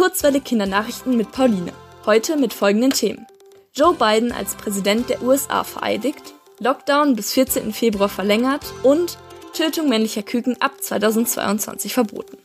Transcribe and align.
Kurzwelle 0.00 0.40
Kindernachrichten 0.40 1.14
mit 1.14 1.30
Pauline. 1.30 1.74
Heute 2.06 2.38
mit 2.38 2.54
folgenden 2.54 2.88
Themen. 2.90 3.26
Joe 3.74 3.92
Biden 3.92 4.32
als 4.32 4.54
Präsident 4.54 5.10
der 5.10 5.20
USA 5.20 5.62
vereidigt, 5.62 6.32
Lockdown 6.58 7.16
bis 7.16 7.34
14. 7.34 7.74
Februar 7.74 8.08
verlängert 8.08 8.64
und 8.82 9.18
Tötung 9.52 9.90
männlicher 9.90 10.22
Küken 10.22 10.56
ab 10.58 10.72
2022 10.80 11.92
verboten. 11.92 12.38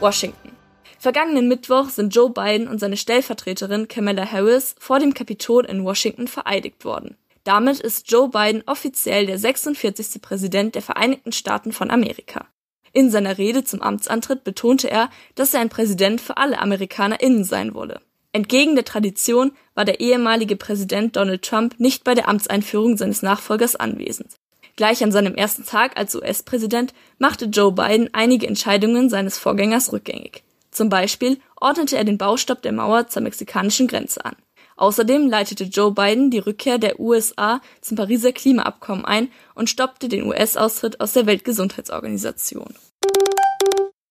Washington. 0.00 0.52
Vergangenen 0.98 1.46
Mittwoch 1.46 1.90
sind 1.90 2.14
Joe 2.14 2.30
Biden 2.30 2.68
und 2.68 2.78
seine 2.80 2.96
Stellvertreterin 2.96 3.88
Kamala 3.88 4.24
Harris 4.24 4.76
vor 4.78 5.00
dem 5.00 5.12
Kapitol 5.12 5.66
in 5.66 5.84
Washington 5.84 6.26
vereidigt 6.26 6.86
worden. 6.86 7.18
Damit 7.44 7.80
ist 7.80 8.10
Joe 8.10 8.30
Biden 8.30 8.62
offiziell 8.64 9.26
der 9.26 9.38
46. 9.38 10.22
Präsident 10.22 10.74
der 10.74 10.80
Vereinigten 10.80 11.32
Staaten 11.32 11.72
von 11.72 11.90
Amerika. 11.90 12.46
In 12.94 13.10
seiner 13.10 13.38
Rede 13.38 13.64
zum 13.64 13.82
Amtsantritt 13.82 14.44
betonte 14.44 14.88
er, 14.88 15.10
dass 15.34 15.52
er 15.52 15.60
ein 15.60 15.68
Präsident 15.68 16.20
für 16.20 16.36
alle 16.36 16.60
AmerikanerInnen 16.60 17.42
sein 17.42 17.74
wolle. 17.74 18.00
Entgegen 18.32 18.76
der 18.76 18.84
Tradition 18.84 19.52
war 19.74 19.84
der 19.84 19.98
ehemalige 20.00 20.54
Präsident 20.54 21.16
Donald 21.16 21.42
Trump 21.42 21.78
nicht 21.78 22.04
bei 22.04 22.14
der 22.14 22.28
Amtseinführung 22.28 22.96
seines 22.96 23.22
Nachfolgers 23.22 23.74
anwesend. 23.74 24.30
Gleich 24.76 25.02
an 25.02 25.10
seinem 25.10 25.34
ersten 25.34 25.64
Tag 25.64 25.96
als 25.96 26.14
US-Präsident 26.14 26.94
machte 27.18 27.46
Joe 27.46 27.72
Biden 27.72 28.10
einige 28.12 28.46
Entscheidungen 28.46 29.10
seines 29.10 29.38
Vorgängers 29.38 29.92
rückgängig. 29.92 30.44
Zum 30.70 30.88
Beispiel 30.88 31.40
ordnete 31.60 31.96
er 31.96 32.04
den 32.04 32.18
Baustopp 32.18 32.62
der 32.62 32.72
Mauer 32.72 33.08
zur 33.08 33.22
mexikanischen 33.22 33.88
Grenze 33.88 34.24
an. 34.24 34.36
Außerdem 34.76 35.28
leitete 35.28 35.64
Joe 35.64 35.92
Biden 35.92 36.30
die 36.30 36.38
Rückkehr 36.38 36.78
der 36.78 36.98
USA 36.98 37.60
zum 37.80 37.96
Pariser 37.96 38.32
Klimaabkommen 38.32 39.04
ein 39.04 39.28
und 39.54 39.70
stoppte 39.70 40.08
den 40.08 40.24
US-Austritt 40.24 41.00
aus 41.00 41.12
der 41.12 41.26
Weltgesundheitsorganisation. 41.26 42.74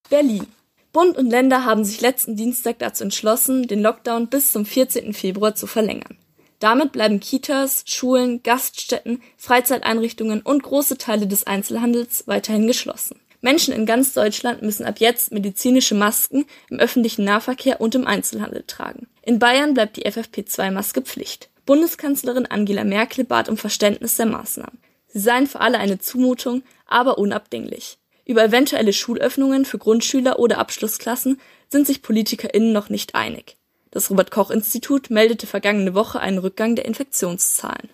Berlin. 0.09 0.47
Bund 0.91 1.17
und 1.17 1.29
Länder 1.29 1.65
haben 1.65 1.83
sich 1.83 2.01
letzten 2.01 2.35
Dienstag 2.35 2.77
dazu 2.79 3.03
entschlossen, 3.03 3.67
den 3.67 3.81
Lockdown 3.81 4.27
bis 4.27 4.51
zum 4.51 4.63
14. 4.63 5.13
Februar 5.13 5.55
zu 5.55 5.65
verlängern. 5.65 6.17
Damit 6.59 6.93
bleiben 6.93 7.19
Kitas, 7.19 7.83
Schulen, 7.87 8.41
Gaststätten, 8.43 9.21
Freizeiteinrichtungen 9.37 10.41
und 10.41 10.63
große 10.63 10.97
Teile 10.97 11.27
des 11.27 11.45
Einzelhandels 11.45 12.27
weiterhin 12.27 12.67
geschlossen. 12.67 13.19
Menschen 13.43 13.73
in 13.73 13.85
ganz 13.85 14.13
Deutschland 14.13 14.61
müssen 14.61 14.85
ab 14.85 14.99
jetzt 14.99 15.33
medizinische 15.33 15.95
Masken 15.95 16.45
im 16.69 16.79
öffentlichen 16.79 17.25
Nahverkehr 17.25 17.81
und 17.81 17.93
im 17.93 18.07
Einzelhandel 18.07 18.63
tragen. 18.65 19.07
In 19.21 19.37
Bayern 19.37 19.73
bleibt 19.73 19.97
die 19.97 20.05
FFP2-Maske 20.05 21.01
Pflicht. 21.01 21.49
Bundeskanzlerin 21.65 22.45
Angela 22.45 22.85
Merkel 22.85 23.25
bat 23.25 23.49
um 23.49 23.57
Verständnis 23.57 24.15
der 24.15 24.27
Maßnahmen. 24.27 24.79
Sie 25.07 25.19
seien 25.19 25.47
für 25.47 25.59
alle 25.59 25.77
eine 25.77 25.99
Zumutung, 25.99 26.63
aber 26.87 27.17
unabdinglich. 27.17 27.97
Über 28.25 28.45
eventuelle 28.45 28.93
Schulöffnungen 28.93 29.65
für 29.65 29.77
Grundschüler 29.77 30.39
oder 30.39 30.57
Abschlussklassen 30.57 31.41
sind 31.67 31.85
sich 31.85 32.01
PolitikerInnen 32.01 32.71
noch 32.71 32.87
nicht 32.87 33.13
einig. 33.13 33.57
Das 33.91 34.09
Robert 34.09 34.31
Koch 34.31 34.51
Institut 34.51 35.09
meldete 35.09 35.47
vergangene 35.47 35.93
Woche 35.93 36.21
einen 36.21 36.37
Rückgang 36.37 36.75
der 36.75 36.85
Infektionszahlen. 36.85 37.89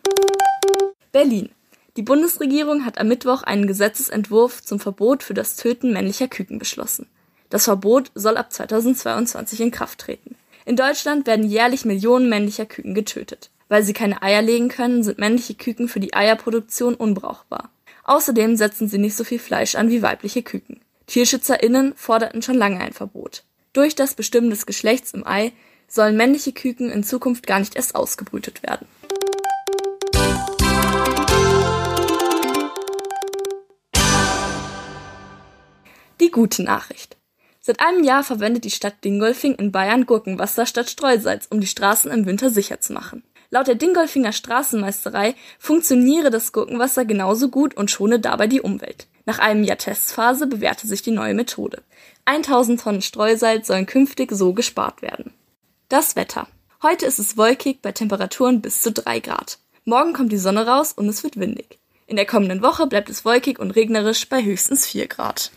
Berlin. 1.12 1.50
Die 1.98 2.04
Bundesregierung 2.04 2.86
hat 2.86 3.00
am 3.00 3.08
Mittwoch 3.08 3.44
einen 3.44 3.68
Gesetzesentwurf 3.68 4.64
zum 4.64 4.80
Verbot 4.80 5.24
für 5.24 5.34
das 5.34 5.56
Töten 5.56 5.92
männlicher 5.92 6.28
Küken 6.28 6.60
beschlossen. 6.60 7.08
Das 7.50 7.66
Verbot 7.66 8.12
soll 8.14 8.38
ab 8.38 8.54
2022 8.54 9.62
in 9.62 9.72
Kraft 9.72 10.00
treten. 10.00 10.36
In 10.66 10.76
Deutschland 10.76 11.26
werden 11.26 11.48
jährlich 11.48 11.86
Millionen 11.86 12.30
männlicher 12.30 12.66
Küken 12.66 12.94
getötet. 12.94 13.50
Weil 13.70 13.84
sie 13.84 13.94
keine 13.94 14.22
Eier 14.22 14.42
legen 14.42 14.70
können, 14.70 15.04
sind 15.04 15.20
männliche 15.20 15.56
Küken 15.56 15.88
für 15.88 16.00
die 16.00 16.14
Eierproduktion 16.14 16.96
unbrauchbar. 16.96 17.70
Außerdem 18.04 18.56
setzen 18.56 18.88
sie 18.88 18.98
nicht 18.98 19.16
so 19.16 19.24
viel 19.24 19.40
Fleisch 19.40 19.76
an 19.76 19.90
wie 19.90 20.02
weibliche 20.02 20.42
Küken. 20.42 20.82
TierschützerInnen 21.08 21.94
forderten 21.96 22.42
schon 22.42 22.56
lange 22.56 22.80
ein 22.80 22.94
Verbot. 22.94 23.44
Durch 23.74 23.96
das 23.96 24.16
Bestimmen 24.16 24.50
des 24.50 24.66
Geschlechts 24.66 25.14
im 25.14 25.26
Ei 25.26 25.54
sollen 25.88 26.18
männliche 26.18 26.52
Küken 26.52 26.90
in 26.90 27.04
Zukunft 27.04 27.48
gar 27.48 27.60
nicht 27.60 27.76
erst 27.76 27.96
ausgebrütet 27.96 28.64
werden. 28.64 28.88
Die 36.20 36.32
gute 36.32 36.64
Nachricht. 36.64 37.16
Seit 37.62 37.80
einem 37.80 38.04
Jahr 38.04 38.24
verwendet 38.24 38.66
die 38.66 38.72
Stadt 38.72 39.06
Dingolfing 39.06 39.56
in 39.56 39.72
Bayern 39.72 40.06
Gurkenwasser 40.06 40.66
statt 40.66 40.90
Streusalz, 40.90 41.48
um 41.50 41.62
die 41.62 41.68
Straßen 41.68 42.12
im 42.12 42.26
Winter 42.26 42.50
sicher 42.50 42.82
zu 42.82 42.92
machen. 42.92 43.24
Laut 43.52 43.68
der 43.68 43.76
Dingolfinger 43.76 44.34
Straßenmeisterei 44.34 45.36
funktioniere 45.60 46.30
das 46.30 46.52
Gurkenwasser 46.52 47.06
genauso 47.06 47.48
gut 47.48 47.76
und 47.78 47.90
schone 47.90 48.20
dabei 48.20 48.48
die 48.48 48.62
Umwelt. 48.62 49.08
Nach 49.26 49.40
einem 49.40 49.64
Jahr 49.64 49.78
Testphase 49.78 50.46
bewährte 50.46 50.88
sich 50.88 51.02
die 51.02 51.12
neue 51.12 51.34
Methode. 51.34 51.84
1000 52.26 52.82
Tonnen 52.82 53.02
Streusalz 53.02 53.68
sollen 53.68 53.86
künftig 53.86 54.32
so 54.34 54.54
gespart 54.54 55.02
werden. 55.02 55.34
Das 55.88 56.18
Wetter. 56.18 56.48
Heute 56.84 57.06
ist 57.06 57.20
es 57.20 57.38
wolkig 57.38 57.82
bei 57.82 57.94
Temperaturen 57.94 58.62
bis 58.62 58.82
zu 58.82 58.92
3 58.92 59.22
Grad. 59.22 59.58
Morgen 59.86 60.14
kommt 60.14 60.34
die 60.34 60.38
Sonne 60.38 60.68
raus 60.68 60.92
und 60.92 61.08
es 61.08 61.24
wird 61.24 61.40
windig. 61.40 61.80
In 62.08 62.18
der 62.18 62.26
kommenden 62.26 62.62
Woche 62.62 62.88
bleibt 62.88 63.10
es 63.10 63.24
wolkig 63.24 63.58
und 63.58 63.72
regnerisch 63.72 64.28
bei 64.28 64.44
höchstens 64.44 64.86
4 64.86 65.08
Grad. 65.08 65.52